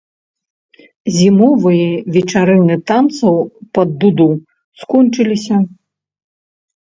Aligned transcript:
Зімовыя 1.17 1.87
вечарыны 2.15 2.77
танцаў 2.91 3.35
пад 3.79 3.89
дуду 4.05 4.27
скончыліся. 4.85 5.55